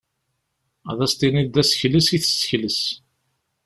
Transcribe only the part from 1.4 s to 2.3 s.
d asekles i